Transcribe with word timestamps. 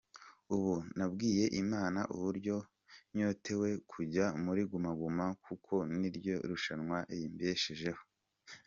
Ubu 0.53 0.73
nabwiye 0.97 1.45
Imana 1.61 1.99
uburyo 2.15 2.55
nyotewe 3.15 3.69
kujya 3.91 4.25
muri 4.43 4.61
Guma 4.71 4.91
Guma 4.99 5.25
kuko 5.45 5.73
niryo 5.99 6.35
rushanwa 6.49 6.97
rimbeshejeho. 7.17 8.03